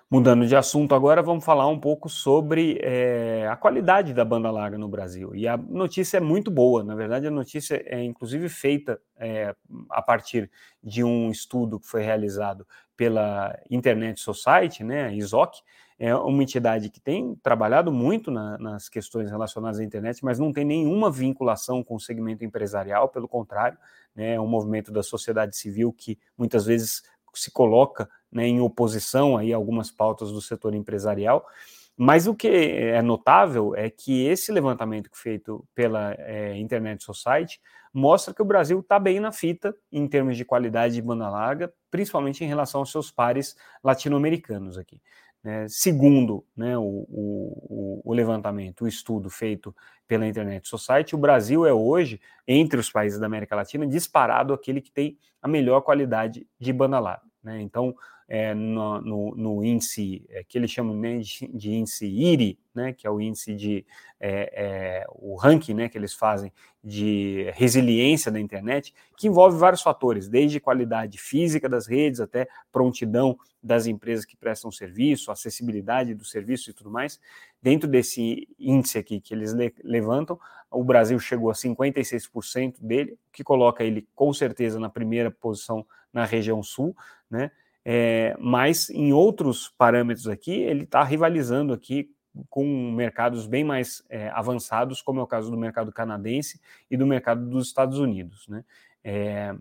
Mudando 0.10 0.48
de 0.48 0.56
assunto 0.56 0.96
agora, 0.96 1.22
vamos 1.22 1.44
falar 1.44 1.68
um 1.68 1.78
pouco 1.78 2.08
sobre 2.08 2.80
é, 2.82 3.46
a 3.52 3.58
qualidade 3.58 4.14
da 4.14 4.24
banda 4.24 4.50
larga 4.50 4.78
no 4.78 4.88
Brasil. 4.88 5.36
E 5.36 5.46
a 5.46 5.58
notícia 5.58 6.16
é 6.16 6.22
muito 6.22 6.50
boa, 6.50 6.82
na 6.82 6.96
verdade, 6.96 7.28
a 7.28 7.32
notícia 7.32 7.84
é 7.86 8.02
inclusive 8.02 8.48
feita 8.48 9.02
é, 9.18 9.54
a 9.90 10.02
partir 10.02 10.50
de 10.82 11.04
um 11.04 11.30
estudo 11.30 11.78
que 11.78 11.88
foi 11.88 12.04
realizado 12.04 12.66
pela 12.96 13.54
Internet 13.70 14.22
Society, 14.22 14.82
né, 14.82 15.08
a 15.08 15.12
ISOC, 15.12 15.62
é 16.00 16.16
uma 16.16 16.44
entidade 16.44 16.90
que 16.90 17.02
tem 17.02 17.36
trabalhado 17.44 17.92
muito 17.92 18.32
na, 18.32 18.58
nas 18.60 18.88
questões 18.88 19.30
relacionadas 19.30 19.80
à 19.80 19.84
internet, 19.84 20.24
mas 20.24 20.40
não 20.40 20.54
tem 20.54 20.64
nenhuma 20.64 21.12
vinculação 21.12 21.84
com 21.84 21.96
o 21.96 22.00
segmento 22.00 22.46
empresarial, 22.46 23.10
pelo 23.10 23.28
contrário, 23.28 23.78
né, 24.16 24.36
é 24.36 24.40
um 24.40 24.48
movimento 24.48 24.90
da 24.90 25.04
sociedade 25.04 25.58
civil 25.58 25.92
que 25.92 26.18
muitas 26.38 26.66
vezes 26.66 27.04
se 27.40 27.52
coloca 27.52 28.10
né, 28.32 28.48
em 28.48 28.60
oposição 28.60 29.38
aí 29.38 29.54
a 29.54 29.56
algumas 29.56 29.92
pautas 29.92 30.32
do 30.32 30.42
setor 30.42 30.74
empresarial. 30.74 31.46
Mas 32.00 32.28
o 32.28 32.36
que 32.36 32.48
é 32.48 33.02
notável 33.02 33.76
é 33.76 33.90
que 33.90 34.26
esse 34.28 34.52
levantamento 34.52 35.10
feito 35.14 35.68
pela 35.74 36.14
é, 36.20 36.56
Internet 36.56 37.04
Society 37.04 37.60
mostra 37.92 38.34
que 38.34 38.42
o 38.42 38.46
Brasil 38.46 38.80
está 38.80 39.00
bem 39.00 39.20
na 39.20 39.32
fita 39.32 39.76
em 39.92 40.08
termos 40.08 40.38
de 40.38 40.46
qualidade 40.46 40.94
de 40.94 41.02
banda 41.02 41.28
larga, 41.28 41.74
principalmente 41.90 42.44
em 42.44 42.48
relação 42.48 42.82
aos 42.82 42.92
seus 42.92 43.10
pares 43.10 43.56
latino-americanos 43.84 44.78
aqui. 44.78 45.02
Né? 45.44 45.66
Segundo 45.68 46.46
né, 46.56 46.78
o, 46.78 46.84
o, 47.10 48.02
o, 48.04 48.14
levantamento, 48.14 48.84
o 48.84 48.88
estudo 48.88 49.30
feito 49.30 49.76
pela 50.08 50.28
Internet 50.28 50.68
Society, 50.68 51.16
o 51.16 51.18
Brasil 51.18 51.66
é 51.66 51.74
hoje, 51.74 52.22
entre 52.48 52.80
os 52.80 52.92
países 52.92 53.20
da 53.20 53.26
América 53.26 53.56
Latina, 53.56 53.88
disparado 53.88 54.54
aquele 54.54 54.82
que 54.82 54.92
tem 54.92 55.18
a 55.42 55.48
melhor 55.48 55.82
qualidade 55.82 56.48
de 56.60 56.74
banda 56.74 57.00
larga. 57.00 57.27
Né? 57.48 57.62
Então, 57.62 57.96
é, 58.28 58.54
no, 58.54 59.00
no, 59.00 59.36
no, 59.36 59.64
índice 59.64 60.26
é, 60.30 60.44
que 60.44 60.58
eles 60.58 60.70
chamam 60.70 61.00
de, 61.22 61.48
de, 61.48 61.72
índice 61.72 62.06
IRI, 62.06 62.60
né, 62.76 62.92
que 62.92 63.08
é 63.08 63.10
o 63.10 63.22
índice 63.22 63.56
de 63.56 63.86
é, 64.20 64.52
é, 64.54 65.06
o 65.16 65.38
ranking 65.38 65.74
né, 65.74 65.88
que 65.88 65.98
eles 65.98 66.14
fazem 66.14 66.52
de 66.84 67.50
resiliência 67.54 68.30
da 68.30 68.38
internet, 68.38 68.94
que 69.16 69.28
envolve 69.30 69.58
vários 69.58 69.82
fatores, 69.82 70.28
desde 70.28 70.60
qualidade 70.60 71.18
física 71.18 71.70
das 71.70 71.88
redes 71.88 72.20
até 72.20 72.50
prontidão 72.70 73.40
das 73.64 73.88
empresas 73.88 74.26
que 74.26 74.36
prestam 74.36 74.70
serviço, 74.72 75.32
acessibilidade 75.32 76.14
do 76.14 76.26
serviço 76.26 76.70
e 76.70 76.74
tudo 76.74 76.92
mais. 76.92 77.22
Dentro 77.62 77.88
desse 77.88 78.46
índice 78.60 78.98
aqui 78.98 79.22
que 79.22 79.34
eles 79.34 79.54
le 79.54 79.74
levantam, 79.86 80.38
o 80.70 80.84
Brasil 80.84 81.18
chegou 81.18 81.50
a 81.50 81.54
56% 81.54 82.76
dele, 82.82 83.14
o 83.14 83.32
que 83.32 83.44
coloca 83.44 83.86
ele 83.86 84.06
com 84.14 84.34
certeza 84.34 84.78
na 84.82 84.90
primeira 84.90 85.32
posição 85.32 85.86
na 86.14 86.26
região 86.26 86.62
sul, 86.64 86.96
né? 87.30 87.52
é, 87.90 88.36
mas 88.38 88.90
em 88.90 89.14
outros 89.14 89.74
parâmetros 89.78 90.28
aqui, 90.28 90.52
ele 90.52 90.84
está 90.84 91.02
rivalizando 91.06 91.72
aqui 91.72 92.12
com 92.50 92.92
mercados 92.92 93.48
bem 93.48 93.64
mais 93.64 94.04
é, 94.10 94.28
avançados, 94.32 95.02
como 95.02 95.22
é 95.22 95.24
o 95.24 95.28
caso 95.28 95.50
do 95.50 95.58
mercado 95.58 95.90
canadense 95.94 96.60
e 96.92 96.98
do 96.98 97.08
mercado 97.08 97.50
dos 97.50 97.68
Estados 97.68 97.98
Unidos. 97.98 98.46
Né? 98.50 98.66
É, 99.02 99.56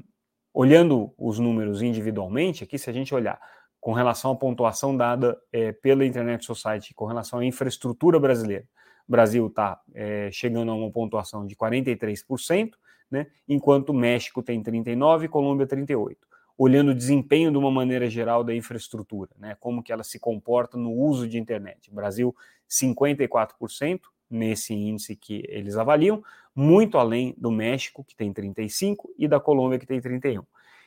olhando 0.53 1.15
os 1.17 1.39
números 1.39 1.83
individualmente, 1.83 2.65
aqui 2.65 2.77
se 2.77 2.91
a 2.91 2.93
gente 2.93 3.15
olhar 3.15 3.41
com 3.81 3.93
relação 3.93 4.33
à 4.33 4.37
pontuação 4.37 4.97
dada 4.97 5.41
é, 5.53 5.71
pela 5.71 6.05
Internet 6.05 6.45
Society, 6.45 6.95
com 6.95 7.05
relação 7.05 7.39
à 7.39 7.45
infraestrutura 7.45 8.19
brasileira, 8.19 8.65
o 9.07 9.13
Brasil 9.13 9.47
está 9.47 9.81
é, 9.95 10.31
chegando 10.33 10.73
a 10.73 10.75
uma 10.75 10.91
pontuação 10.91 11.47
de 11.47 11.55
43%, 11.55 12.73
né, 13.09 13.29
enquanto 13.47 13.95
México 13.95 14.43
tem 14.43 14.61
39% 14.61 15.23
e 15.23 15.29
Colômbia 15.29 15.65
38% 15.65 16.17
olhando 16.59 16.91
o 16.91 16.95
desempenho 16.95 17.51
de 17.51 17.59
uma 17.59 17.71
maneira 17.71 18.09
geral 18.09 18.43
da 18.43 18.55
infraestrutura, 18.55 19.31
né? 19.39 19.57
como 19.61 19.83
que 19.83 19.93
ela 19.93 20.03
se 20.03 20.19
comporta 20.19 20.79
no 20.79 20.91
uso 20.93 21.29
de 21.29 21.39
internet. 21.39 21.93
Brasil, 21.93 22.35
54% 22.69 24.01
nesse 24.31 24.75
índice 24.75 25.15
que 25.15 25.45
eles 25.49 25.77
avaliam, 25.77 26.23
muito 26.55 26.99
além 26.99 27.35
do 27.37 27.51
México, 27.51 28.03
que 28.03 28.17
tem 28.17 28.33
35%, 28.33 28.97
e 29.19 29.29
da 29.29 29.39
Colômbia, 29.39 29.79
que 29.79 29.87
tem 29.87 30.01
31%. 30.01 30.45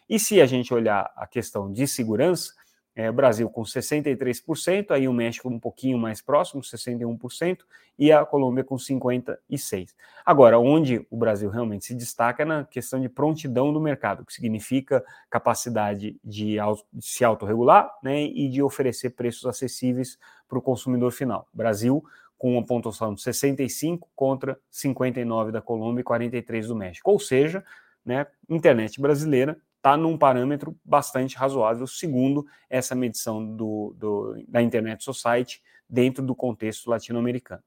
E 0.09 0.19
se 0.19 0.41
a 0.41 0.45
gente 0.47 0.73
olhar 0.73 1.11
a 1.15 1.27
questão 1.27 1.71
de 1.71 1.87
segurança, 1.87 2.53
é, 2.99 3.09
Brasil 3.09 3.49
com 3.49 3.61
63%, 3.61 4.91
aí 4.91 5.07
o 5.07 5.13
México 5.13 5.47
um 5.47 5.57
pouquinho 5.57 5.97
mais 5.97 6.21
próximo, 6.21 6.61
61%, 6.61 7.59
e 7.97 8.11
a 8.11 8.25
Colômbia 8.25 8.61
com 8.61 8.75
56%. 8.75 9.93
Agora, 10.25 10.59
onde 10.59 11.07
o 11.09 11.15
Brasil 11.15 11.49
realmente 11.49 11.85
se 11.85 11.95
destaca 11.95 12.43
é 12.43 12.45
na 12.45 12.65
questão 12.65 12.99
de 12.99 13.07
prontidão 13.07 13.71
do 13.71 13.79
mercado, 13.79 14.25
que 14.25 14.33
significa 14.33 15.01
capacidade 15.29 16.19
de, 16.21 16.57
se 16.99 17.23
autorregular 17.23 17.89
né, 18.03 18.21
e 18.21 18.49
de 18.49 18.61
oferecer 18.61 19.11
preços 19.11 19.45
acessíveis 19.45 20.19
para 20.49 20.59
o 20.59 20.61
consumidor 20.61 21.13
final. 21.13 21.47
Brasil 21.53 22.03
com 22.37 22.51
uma 22.51 22.65
pontuação 22.65 23.13
de 23.13 23.21
65 23.21 24.09
contra 24.13 24.59
59 24.69 25.53
da 25.53 25.61
Colômbia 25.61 26.01
e 26.01 26.03
43 26.03 26.67
do 26.67 26.75
México. 26.75 27.09
Ou 27.09 27.19
seja, 27.19 27.63
né, 28.05 28.27
internet 28.49 28.99
brasileira 28.99 29.57
está 29.89 29.97
num 29.97 30.17
parâmetro 30.17 30.77
bastante 30.85 31.35
razoável, 31.35 31.87
segundo 31.87 32.45
essa 32.69 32.93
medição 32.93 33.55
do, 33.55 33.95
do, 33.97 34.43
da 34.47 34.61
Internet 34.61 35.03
Society 35.03 35.61
dentro 35.89 36.23
do 36.23 36.35
contexto 36.35 36.89
latino-americano. 36.89 37.63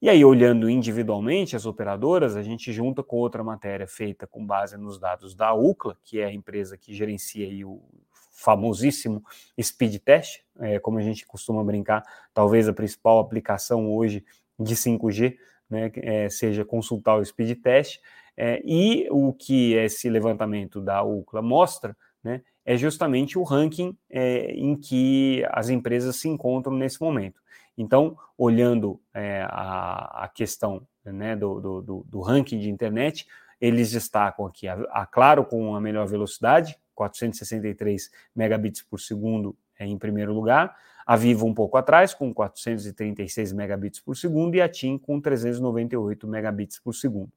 E 0.00 0.08
aí, 0.08 0.24
olhando 0.24 0.70
individualmente 0.70 1.56
as 1.56 1.66
operadoras, 1.66 2.36
a 2.36 2.42
gente 2.42 2.72
junta 2.72 3.02
com 3.02 3.16
outra 3.16 3.42
matéria 3.42 3.88
feita 3.88 4.28
com 4.28 4.46
base 4.46 4.76
nos 4.76 5.00
dados 5.00 5.34
da 5.34 5.52
UCLA, 5.52 5.98
que 6.04 6.20
é 6.20 6.26
a 6.26 6.32
empresa 6.32 6.78
que 6.78 6.94
gerencia 6.94 7.66
o 7.66 7.82
famosíssimo 8.30 9.24
Speed 9.60 9.96
Test, 9.96 10.42
é, 10.60 10.78
como 10.78 10.98
a 10.98 11.02
gente 11.02 11.26
costuma 11.26 11.64
brincar, 11.64 12.04
talvez 12.32 12.68
a 12.68 12.72
principal 12.72 13.18
aplicação 13.18 13.92
hoje 13.92 14.24
de 14.56 14.76
5G 14.76 15.36
né, 15.68 15.90
é, 15.96 16.28
seja 16.28 16.64
consultar 16.64 17.16
o 17.16 17.24
Speed 17.24 17.60
Test. 17.60 18.00
É, 18.40 18.62
e 18.64 19.08
o 19.10 19.32
que 19.32 19.72
esse 19.74 20.08
levantamento 20.08 20.80
da 20.80 21.02
UCLA 21.02 21.42
mostra 21.42 21.96
né, 22.22 22.40
é 22.64 22.76
justamente 22.76 23.36
o 23.36 23.42
ranking 23.42 23.98
é, 24.08 24.52
em 24.52 24.76
que 24.76 25.44
as 25.50 25.68
empresas 25.68 26.14
se 26.14 26.28
encontram 26.28 26.72
nesse 26.76 27.02
momento. 27.02 27.40
Então, 27.76 28.16
olhando 28.36 29.00
é, 29.12 29.42
a, 29.42 30.24
a, 30.24 30.28
questão 30.28 30.86
né, 31.04 31.34
do, 31.34 31.82
do, 31.82 32.06
do, 32.08 32.20
ranking 32.20 32.60
de 32.60 32.70
internet, 32.70 33.26
eles 33.60 33.90
destacam 33.90 34.46
aqui 34.46 34.68
a, 34.68 34.74
a, 34.92 35.04
Claro 35.04 35.44
com 35.44 35.74
a 35.74 35.80
melhor 35.80 36.06
velocidade, 36.06 36.78
463 36.94 38.08
megabits 38.36 38.82
por 38.82 39.00
segundo 39.00 39.56
é, 39.76 39.84
em 39.84 39.98
primeiro 39.98 40.32
lugar, 40.32 40.76
a 41.04 41.16
Vivo 41.16 41.44
um 41.44 41.54
pouco 41.54 41.76
atrás, 41.76 42.14
com 42.14 42.32
436 42.32 43.52
megabits 43.52 43.98
por 43.98 44.16
segundo, 44.16 44.54
e 44.54 44.60
a 44.60 44.68
TIM 44.68 44.96
com 44.96 45.20
398 45.20 46.28
megabits 46.28 46.78
por 46.78 46.94
segundo. 46.94 47.32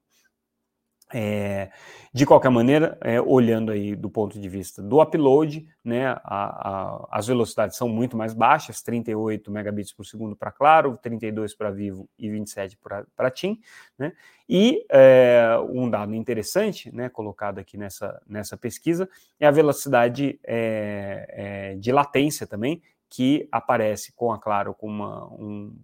É, 1.14 1.70
de 2.12 2.24
qualquer 2.24 2.50
maneira, 2.50 2.98
é, 3.00 3.20
olhando 3.20 3.70
aí 3.72 3.94
do 3.94 4.10
ponto 4.10 4.38
de 4.38 4.48
vista 4.48 4.82
do 4.82 5.00
upload, 5.00 5.66
né, 5.84 6.08
a, 6.08 6.20
a, 6.24 7.08
as 7.10 7.26
velocidades 7.26 7.76
são 7.76 7.88
muito 7.88 8.16
mais 8.16 8.34
baixas, 8.34 8.82
38 8.82 9.50
megabits 9.50 9.92
por 9.92 10.04
segundo 10.04 10.36
para 10.36 10.50
Claro, 10.50 10.98
32 11.02 11.54
para 11.54 11.70
Vivo 11.70 12.08
e 12.18 12.30
27 12.30 12.78
para 13.16 13.30
TIM, 13.30 13.60
né, 13.98 14.12
e 14.48 14.84
é, 14.90 15.56
um 15.70 15.88
dado 15.88 16.14
interessante, 16.14 16.94
né, 16.94 17.08
colocado 17.08 17.58
aqui 17.58 17.78
nessa, 17.78 18.20
nessa 18.26 18.56
pesquisa, 18.56 19.08
é 19.40 19.46
a 19.46 19.50
velocidade 19.50 20.38
é, 20.44 21.26
é, 21.28 21.74
de 21.76 21.92
latência 21.92 22.46
também, 22.46 22.82
que 23.14 23.46
aparece 23.52 24.10
com 24.12 24.32
a 24.32 24.38
Claro 24.38 24.72
com 24.72 24.86
uma, 24.86 25.26
um, 25.34 25.76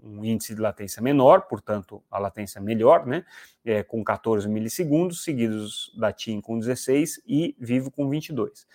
um, 0.00 0.24
índice 0.24 0.54
de 0.54 0.60
latência 0.60 1.02
menor, 1.02 1.48
portanto, 1.48 2.00
a 2.08 2.16
latência 2.16 2.60
melhor, 2.60 3.04
né? 3.04 3.24
É, 3.64 3.82
com 3.82 4.04
14 4.04 4.48
milissegundos, 4.48 5.24
seguidos 5.24 5.92
da 5.98 6.12
TIM 6.12 6.40
com 6.40 6.56
16 6.56 7.22
e 7.26 7.56
Vivo 7.58 7.90
com 7.90 8.08
22. 8.08 8.68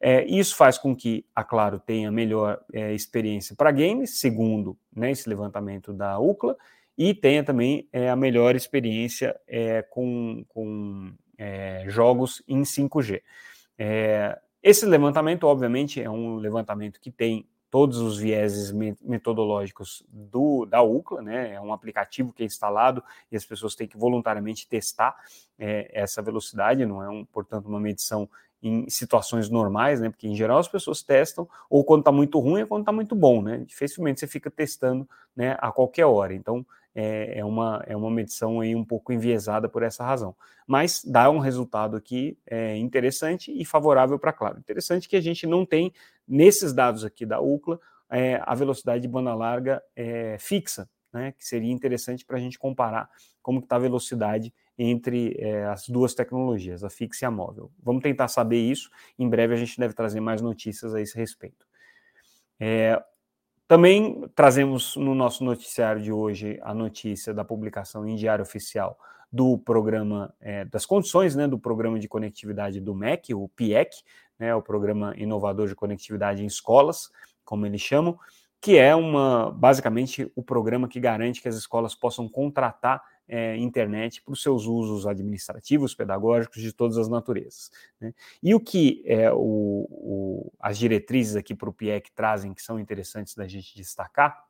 É, 0.00 0.24
isso 0.24 0.56
faz 0.56 0.76
com 0.76 0.96
que 0.96 1.24
a 1.36 1.44
Claro 1.44 1.78
tenha 1.78 2.10
melhor 2.10 2.60
é, 2.72 2.92
experiência 2.92 3.54
para 3.54 3.70
games, 3.70 4.18
segundo 4.18 4.76
né, 4.92 5.12
esse 5.12 5.28
levantamento 5.28 5.92
da 5.92 6.18
UCLA, 6.18 6.56
e 6.98 7.14
tenha 7.14 7.44
também 7.44 7.88
é, 7.92 8.10
a 8.10 8.16
melhor 8.16 8.56
experiência 8.56 9.38
é, 9.46 9.82
com, 9.82 10.44
com 10.48 11.12
é, 11.38 11.84
jogos 11.86 12.42
em 12.48 12.62
5G. 12.62 13.22
É, 13.78 14.36
esse 14.60 14.86
levantamento, 14.86 15.44
obviamente, 15.44 16.00
é 16.00 16.08
um 16.08 16.36
levantamento 16.36 17.00
que 17.00 17.10
tem 17.10 17.48
todos 17.72 17.96
os 17.96 18.18
vieses 18.18 18.70
metodológicos 19.00 20.04
do, 20.06 20.66
da 20.66 20.82
UCLA, 20.82 21.22
né? 21.22 21.54
É 21.54 21.60
um 21.62 21.72
aplicativo 21.72 22.30
que 22.30 22.42
é 22.42 22.46
instalado 22.46 23.02
e 23.30 23.36
as 23.36 23.46
pessoas 23.46 23.74
têm 23.74 23.88
que 23.88 23.96
voluntariamente 23.96 24.68
testar 24.68 25.16
é, 25.58 25.90
essa 25.90 26.20
velocidade, 26.20 26.84
não 26.84 27.02
é, 27.02 27.08
um, 27.08 27.24
portanto, 27.24 27.64
uma 27.64 27.80
medição 27.80 28.28
em 28.62 28.90
situações 28.90 29.48
normais, 29.48 30.02
né? 30.02 30.10
Porque 30.10 30.28
em 30.28 30.36
geral 30.36 30.58
as 30.58 30.68
pessoas 30.68 31.02
testam 31.02 31.48
ou 31.70 31.82
quando 31.82 32.02
está 32.02 32.12
muito 32.12 32.38
ruim 32.38 32.60
ou 32.60 32.68
quando 32.68 32.82
está 32.82 32.92
muito 32.92 33.14
bom, 33.14 33.40
né? 33.40 33.64
Dificilmente 33.66 34.20
você 34.20 34.26
fica 34.26 34.50
testando, 34.50 35.08
né? 35.34 35.56
A 35.58 35.72
qualquer 35.72 36.04
hora. 36.04 36.34
Então 36.34 36.66
é, 36.94 37.38
é, 37.38 37.44
uma, 37.44 37.82
é 37.86 37.96
uma 37.96 38.10
medição 38.10 38.60
aí 38.60 38.74
um 38.74 38.84
pouco 38.84 39.12
enviesada 39.12 39.68
por 39.68 39.82
essa 39.82 40.04
razão. 40.04 40.36
Mas 40.66 41.02
dá 41.04 41.30
um 41.30 41.38
resultado 41.38 41.96
aqui 41.96 42.38
é, 42.46 42.76
interessante 42.76 43.50
e 43.50 43.64
favorável 43.64 44.18
para 44.18 44.32
Claro. 44.32 44.58
Interessante 44.58 45.08
que 45.08 45.16
a 45.16 45.20
gente 45.20 45.46
não 45.46 45.64
tem, 45.64 45.92
nesses 46.26 46.72
dados 46.72 47.04
aqui 47.04 47.26
da 47.26 47.40
UCLA, 47.40 47.78
é, 48.10 48.40
a 48.44 48.54
velocidade 48.54 49.02
de 49.02 49.08
banda 49.08 49.34
larga 49.34 49.82
é, 49.96 50.36
fixa, 50.38 50.88
né, 51.12 51.32
que 51.32 51.46
seria 51.46 51.72
interessante 51.72 52.24
para 52.24 52.36
a 52.36 52.40
gente 52.40 52.58
comparar 52.58 53.08
como 53.42 53.58
está 53.58 53.76
a 53.76 53.80
velocidade 53.80 54.52
entre 54.78 55.36
é, 55.38 55.64
as 55.66 55.88
duas 55.88 56.14
tecnologias, 56.14 56.82
a 56.82 56.90
fixa 56.90 57.24
e 57.24 57.26
a 57.26 57.30
móvel. 57.30 57.70
Vamos 57.82 58.02
tentar 58.02 58.28
saber 58.28 58.58
isso. 58.58 58.90
Em 59.18 59.28
breve 59.28 59.54
a 59.54 59.56
gente 59.56 59.78
deve 59.78 59.94
trazer 59.94 60.20
mais 60.20 60.40
notícias 60.40 60.94
a 60.94 61.00
esse 61.00 61.16
respeito. 61.16 61.66
É, 62.58 63.02
também 63.68 64.28
trazemos 64.34 64.96
no 64.96 65.14
nosso 65.14 65.44
noticiário 65.44 66.02
de 66.02 66.12
hoje 66.12 66.58
a 66.62 66.74
notícia 66.74 67.32
da 67.32 67.44
publicação 67.44 68.06
em 68.06 68.16
diário 68.16 68.42
oficial 68.42 68.98
do 69.32 69.56
programa, 69.56 70.34
é, 70.40 70.64
das 70.66 70.84
condições 70.84 71.34
né, 71.34 71.48
do 71.48 71.58
programa 71.58 71.98
de 71.98 72.06
conectividade 72.06 72.80
do 72.80 72.94
MEC, 72.94 73.34
o 73.34 73.48
PIEC, 73.48 74.02
né, 74.38 74.54
o 74.54 74.60
Programa 74.60 75.14
Inovador 75.16 75.68
de 75.68 75.74
Conectividade 75.74 76.42
em 76.42 76.46
Escolas, 76.46 77.10
como 77.44 77.64
eles 77.64 77.80
chamam, 77.80 78.18
que 78.60 78.76
é 78.76 78.94
uma 78.94 79.50
basicamente 79.50 80.30
o 80.36 80.42
programa 80.42 80.86
que 80.86 81.00
garante 81.00 81.40
que 81.40 81.48
as 81.48 81.56
escolas 81.56 81.94
possam 81.94 82.28
contratar 82.28 83.02
é, 83.26 83.56
internet 83.56 84.22
para 84.22 84.32
os 84.32 84.42
seus 84.42 84.66
usos 84.66 85.06
administrativos, 85.06 85.94
pedagógicos, 85.94 86.60
de 86.60 86.72
todas 86.72 86.98
as 86.98 87.08
naturezas. 87.08 87.70
Né? 87.98 88.12
E 88.42 88.54
o 88.54 88.60
que 88.60 89.02
é, 89.06 89.32
o, 89.32 89.86
o, 89.90 90.52
as 90.60 90.76
diretrizes 90.76 91.36
aqui 91.36 91.54
para 91.54 91.70
o 91.70 91.72
PIEC 91.72 92.12
trazem, 92.14 92.52
que 92.52 92.62
são 92.62 92.78
interessantes 92.78 93.34
da 93.34 93.46
gente 93.48 93.74
destacar, 93.74 94.44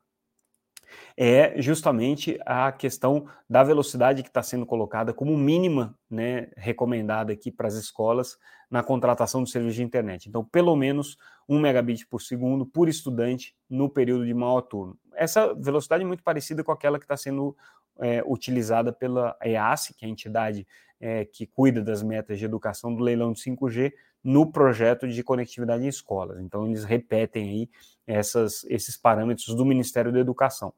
é 1.17 1.61
justamente 1.61 2.39
a 2.45 2.71
questão 2.71 3.27
da 3.49 3.63
velocidade 3.63 4.23
que 4.23 4.29
está 4.29 4.41
sendo 4.41 4.65
colocada 4.65 5.13
como 5.13 5.37
mínima 5.37 5.97
né, 6.09 6.49
recomendada 6.57 7.33
aqui 7.33 7.51
para 7.51 7.67
as 7.67 7.75
escolas 7.75 8.37
na 8.69 8.81
contratação 8.81 9.43
do 9.43 9.49
serviço 9.49 9.75
de 9.75 9.83
internet. 9.83 10.27
Então, 10.27 10.43
pelo 10.43 10.75
menos 10.75 11.17
1 11.47 11.59
megabit 11.59 12.07
por 12.07 12.21
segundo 12.21 12.65
por 12.65 12.89
estudante 12.89 13.55
no 13.69 13.89
período 13.89 14.25
de 14.25 14.33
maior 14.33 14.61
turno. 14.61 14.97
Essa 15.15 15.53
velocidade 15.53 16.03
é 16.03 16.07
muito 16.07 16.23
parecida 16.23 16.63
com 16.63 16.71
aquela 16.71 16.97
que 16.97 17.05
está 17.05 17.17
sendo 17.17 17.55
é, 17.99 18.23
utilizada 18.25 18.91
pela 18.91 19.37
EAC, 19.43 19.93
que 19.93 20.05
é 20.05 20.07
a 20.07 20.11
entidade 20.11 20.65
é, 20.99 21.25
que 21.25 21.45
cuida 21.45 21.81
das 21.81 22.01
metas 22.01 22.39
de 22.39 22.45
educação 22.45 22.95
do 22.95 23.03
leilão 23.03 23.33
de 23.33 23.41
5G, 23.41 23.93
no 24.23 24.51
projeto 24.51 25.07
de 25.07 25.23
conectividade 25.23 25.83
em 25.83 25.87
escolas. 25.87 26.39
Então, 26.39 26.65
eles 26.65 26.83
repetem 26.83 27.49
aí 27.49 27.69
essas, 28.07 28.63
esses 28.65 28.95
parâmetros 28.95 29.53
do 29.55 29.65
Ministério 29.65 30.11
da 30.11 30.19
Educação. 30.19 30.73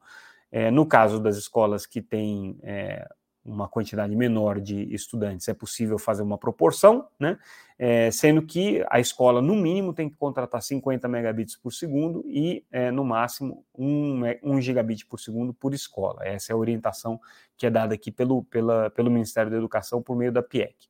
É, 0.52 0.72
no 0.72 0.86
caso 0.86 1.20
das 1.20 1.38
escolas 1.38 1.86
que 1.86 2.02
têm 2.02 2.58
é, 2.64 3.08
uma 3.46 3.68
quantidade 3.68 4.16
menor 4.16 4.60
de 4.60 4.92
estudantes, 4.94 5.48
é 5.48 5.54
possível 5.54 6.00
fazer 6.00 6.24
uma 6.24 6.38
proporção, 6.38 7.08
né? 7.20 7.38
É, 7.78 8.10
sendo 8.10 8.42
que 8.42 8.84
a 8.90 9.00
escola, 9.00 9.42
no 9.42 9.54
mínimo, 9.54 9.94
tem 9.94 10.10
que 10.10 10.16
contratar 10.16 10.62
50 10.62 11.08
megabits 11.08 11.56
por 11.58 11.72
segundo 11.72 12.24
e, 12.25 12.66
é, 12.72 12.90
no 12.90 13.04
máximo, 13.04 13.64
1, 13.78 14.22
1 14.42 14.62
gigabit 14.62 15.06
por 15.06 15.20
segundo 15.20 15.54
por 15.54 15.74
escola. 15.74 16.25
Essa 16.25 16.52
é 16.52 16.54
a 16.54 16.58
orientação 16.58 17.20
que 17.58 17.68
é 17.68 17.70
dada 17.70 17.94
aqui 17.94 18.12
pelo, 18.12 18.44
pela, 18.46 18.90
pelo 18.90 19.12
Ministério 19.12 19.52
da 19.52 19.58
Educação 19.58 20.02
por 20.02 20.16
meio 20.16 20.32
da 20.32 20.42
PIEC. 20.42 20.88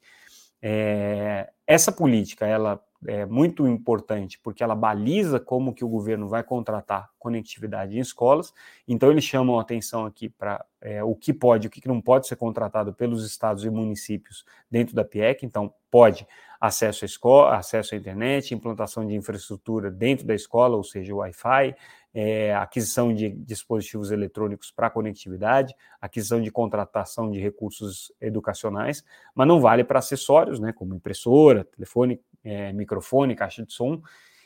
É, 0.68 1.52
essa 1.68 1.92
política, 1.92 2.48
ela 2.48 2.84
é 3.06 3.24
muito 3.24 3.68
importante 3.68 4.40
porque 4.42 4.64
ela 4.64 4.74
baliza 4.74 5.40
como 5.40 5.76
que 5.76 5.86
o 5.86 5.88
governo 5.88 6.28
vai 6.28 6.44
contratar 6.44 7.12
conectividade 7.20 7.96
em 7.96 8.00
escolas. 8.00 8.52
Então 8.88 9.12
eles 9.12 9.24
chamam 9.24 9.60
atenção 9.60 10.08
aqui 10.08 10.28
para 10.28 10.66
é, 10.82 11.04
o 11.04 11.14
que 11.14 11.32
pode, 11.32 11.68
o 11.68 11.70
que 11.70 11.88
não 11.88 12.02
pode 12.02 12.26
ser 12.26 12.36
contratado 12.36 12.96
pelos 12.96 13.24
estados 13.24 13.64
e 13.64 13.70
municípios 13.70 14.44
dentro 14.72 14.96
da 14.96 15.06
PIEC. 15.06 15.46
Então 15.46 15.72
pode 15.92 16.26
acesso 16.60 17.06
à 17.06 17.08
escola, 17.08 17.58
acesso 17.58 17.94
à 17.94 17.98
internet, 18.00 18.52
implantação 18.56 19.06
de 19.06 19.14
infraestrutura 19.14 19.92
dentro 19.92 20.26
da 20.26 20.34
escola, 20.34 20.76
ou 20.76 20.84
seja, 20.84 21.14
Wi-Fi, 21.14 21.76
é, 22.18 22.56
aquisição 22.56 23.14
de 23.14 23.30
dispositivos 23.30 24.10
eletrônicos 24.10 24.72
para 24.72 24.90
conectividade, 24.90 25.76
aquisição 26.00 26.42
de 26.42 26.50
contratação 26.50 27.30
de 27.30 27.42
recursos 27.42 28.10
educacionais, 28.22 29.04
mas 29.36 29.46
não 29.46 29.60
vale 29.60 29.84
para 29.84 30.00
acessórios, 30.00 30.58
né, 30.58 30.72
como 30.72 30.96
impressora, 30.96 31.66
telefone, 31.66 32.22
é, 32.42 32.72
microfone, 32.72 33.36
caixa 33.36 33.66
de 33.66 33.74
som. 33.74 34.02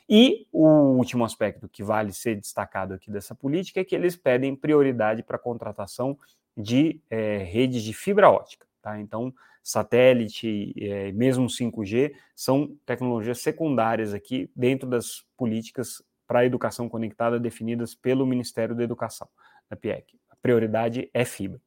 E 0.08 0.48
o 0.52 0.66
último 0.96 1.24
aspecto 1.24 1.68
que 1.68 1.84
vale 1.84 2.12
ser 2.12 2.34
destacado 2.34 2.94
aqui 2.94 3.08
dessa 3.08 3.36
política 3.36 3.78
é 3.78 3.84
que 3.84 3.94
eles 3.94 4.16
pedem 4.16 4.56
prioridade 4.56 5.22
para 5.22 5.36
a 5.36 5.40
contratação 5.40 6.18
de 6.56 7.00
é, 7.08 7.38
redes 7.38 7.84
de 7.84 7.94
fibra 7.94 8.28
ótica. 8.28 8.66
Tá? 8.82 8.98
Então, 8.98 9.32
satélite, 9.62 10.74
é, 10.76 11.12
mesmo 11.12 11.46
5G, 11.46 12.12
são 12.34 12.76
tecnologias 12.84 13.38
secundárias 13.38 14.12
aqui 14.12 14.50
dentro 14.56 14.88
das 14.88 15.24
políticas 15.36 16.02
para 16.30 16.38
a 16.38 16.46
educação 16.46 16.88
conectada 16.88 17.40
definidas 17.40 17.92
pelo 17.92 18.24
Ministério 18.24 18.72
da 18.72 18.84
Educação, 18.84 19.28
da 19.68 19.74
PIEC. 19.74 20.16
A 20.30 20.36
prioridade 20.36 21.10
é 21.12 21.24
fibra. 21.24 21.60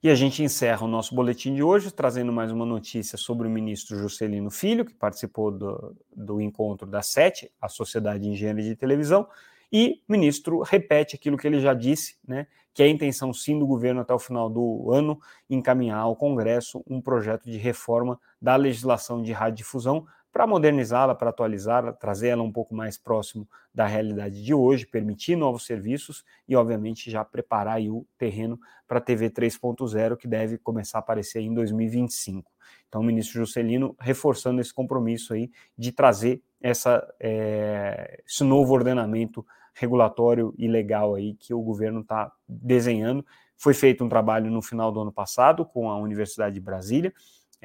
E 0.00 0.08
a 0.08 0.14
gente 0.14 0.44
encerra 0.44 0.84
o 0.84 0.88
nosso 0.88 1.12
boletim 1.12 1.56
de 1.56 1.60
hoje 1.60 1.90
trazendo 1.90 2.32
mais 2.32 2.52
uma 2.52 2.64
notícia 2.64 3.18
sobre 3.18 3.48
o 3.48 3.50
ministro 3.50 3.98
Juscelino 3.98 4.48
Filho, 4.48 4.84
que 4.84 4.94
participou 4.94 5.50
do, 5.50 5.96
do 6.14 6.40
encontro 6.40 6.86
da 6.86 7.02
SETE, 7.02 7.50
a 7.60 7.68
Sociedade 7.68 8.22
de 8.22 8.28
Engenharia 8.28 8.62
de 8.62 8.76
Televisão, 8.76 9.26
e 9.72 10.00
o 10.08 10.12
ministro 10.12 10.60
repete 10.62 11.16
aquilo 11.16 11.36
que 11.36 11.48
ele 11.48 11.58
já 11.58 11.74
disse, 11.74 12.16
né, 12.24 12.46
que 12.72 12.80
é 12.80 12.86
a 12.86 12.88
intenção 12.88 13.32
sim 13.32 13.58
do 13.58 13.66
governo 13.66 14.02
até 14.02 14.14
o 14.14 14.20
final 14.20 14.48
do 14.48 14.92
ano 14.92 15.18
encaminhar 15.50 15.98
ao 15.98 16.14
Congresso 16.14 16.80
um 16.86 17.00
projeto 17.00 17.50
de 17.50 17.56
reforma 17.56 18.20
da 18.40 18.54
legislação 18.54 19.20
de 19.20 19.32
radiodifusão 19.32 20.06
para 20.34 20.48
modernizá-la, 20.48 21.14
para 21.14 21.30
atualizá-la, 21.30 21.92
trazer 21.92 22.30
ela 22.30 22.42
um 22.42 22.50
pouco 22.50 22.74
mais 22.74 22.98
próximo 22.98 23.48
da 23.72 23.86
realidade 23.86 24.42
de 24.42 24.52
hoje, 24.52 24.84
permitir 24.84 25.36
novos 25.36 25.64
serviços 25.64 26.24
e, 26.48 26.56
obviamente, 26.56 27.08
já 27.08 27.24
preparar 27.24 27.80
o 27.82 28.04
terreno 28.18 28.58
para 28.88 28.98
a 28.98 29.00
TV 29.00 29.30
3.0, 29.30 30.16
que 30.16 30.26
deve 30.26 30.58
começar 30.58 30.98
a 30.98 31.00
aparecer 31.00 31.40
em 31.40 31.54
2025. 31.54 32.50
Então, 32.88 33.00
o 33.00 33.04
ministro 33.04 33.38
Juscelino 33.38 33.94
reforçando 34.00 34.60
esse 34.60 34.74
compromisso 34.74 35.34
aí 35.34 35.52
de 35.78 35.92
trazer 35.92 36.42
essa, 36.60 37.06
é, 37.20 38.20
esse 38.26 38.42
novo 38.42 38.74
ordenamento 38.74 39.46
regulatório 39.72 40.52
e 40.58 40.66
legal 40.66 41.14
aí 41.14 41.34
que 41.34 41.54
o 41.54 41.62
governo 41.62 42.00
está 42.00 42.32
desenhando. 42.48 43.24
Foi 43.56 43.72
feito 43.72 44.04
um 44.04 44.08
trabalho 44.08 44.50
no 44.50 44.60
final 44.60 44.90
do 44.90 45.00
ano 45.00 45.12
passado 45.12 45.64
com 45.64 45.88
a 45.88 45.96
Universidade 45.96 46.56
de 46.56 46.60
Brasília, 46.60 47.14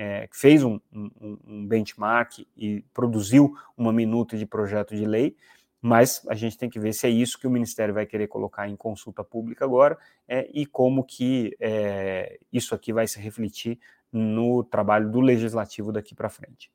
é, 0.01 0.29
fez 0.31 0.63
um, 0.63 0.79
um, 0.93 1.37
um, 1.45 1.67
benchmark 1.67 2.47
e 2.55 2.85
produziu 2.93 3.53
uma 3.75 3.91
minuta 3.91 4.37
de 4.37 4.45
projeto 4.45 4.95
de 4.95 5.03
lei, 5.03 5.35
mas 5.81 6.25
a 6.29 6.35
gente 6.35 6.57
tem 6.57 6.69
que 6.69 6.79
ver 6.79 6.93
se 6.93 7.05
é 7.05 7.09
isso 7.09 7.37
que 7.37 7.45
o 7.45 7.51
Ministério 7.51 7.93
vai 7.93 8.05
querer 8.05 8.27
colocar 8.27 8.69
em 8.69 8.77
consulta 8.77 9.25
pública 9.25 9.65
agora 9.65 9.97
é, 10.25 10.49
e 10.53 10.65
como 10.65 11.03
que 11.03 11.53
é, 11.59 12.39
isso 12.51 12.73
aqui 12.73 12.93
vai 12.93 13.09
se 13.09 13.19
refletir 13.19 13.77
no 14.09 14.63
trabalho 14.63 15.11
do 15.11 15.19
Legislativo 15.19 15.91
daqui 15.91 16.15
para 16.15 16.29
frente. 16.29 16.71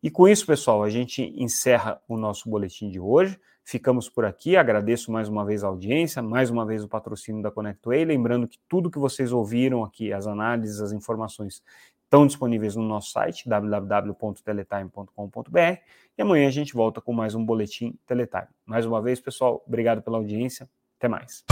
E 0.00 0.08
com 0.08 0.28
isso, 0.28 0.46
pessoal, 0.46 0.84
a 0.84 0.88
gente 0.88 1.22
encerra 1.36 2.00
o 2.08 2.16
nosso 2.16 2.48
boletim 2.48 2.88
de 2.88 3.00
hoje. 3.00 3.38
Ficamos 3.64 4.08
por 4.08 4.24
aqui. 4.24 4.56
Agradeço 4.56 5.10
mais 5.10 5.28
uma 5.28 5.44
vez 5.44 5.64
a 5.64 5.66
audiência, 5.66 6.22
mais 6.22 6.50
uma 6.50 6.64
vez 6.64 6.84
o 6.84 6.88
patrocínio 6.88 7.42
da 7.42 7.50
ConnectWay. 7.50 8.04
Lembrando 8.04 8.48
que 8.48 8.58
tudo 8.68 8.90
que 8.90 8.98
vocês 8.98 9.32
ouviram 9.32 9.84
aqui, 9.84 10.12
as 10.12 10.26
análises, 10.26 10.80
as 10.80 10.92
informações, 10.92 11.62
estão 12.10 12.26
disponíveis 12.26 12.74
no 12.74 12.82
nosso 12.82 13.12
site 13.12 13.48
www.teletime.com.br 13.48 15.78
e 16.18 16.22
amanhã 16.22 16.48
a 16.48 16.50
gente 16.50 16.74
volta 16.74 17.00
com 17.00 17.12
mais 17.12 17.36
um 17.36 17.44
boletim 17.44 17.96
Teletime. 18.04 18.48
Mais 18.66 18.84
uma 18.84 19.00
vez, 19.00 19.20
pessoal, 19.20 19.62
obrigado 19.64 20.02
pela 20.02 20.18
audiência. 20.18 20.68
Até 20.98 21.06
mais. 21.06 21.44